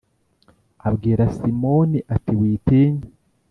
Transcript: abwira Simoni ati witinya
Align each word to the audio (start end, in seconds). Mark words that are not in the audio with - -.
abwira 0.87 1.23
Simoni 1.37 1.99
ati 2.15 2.31
witinya 2.39 3.05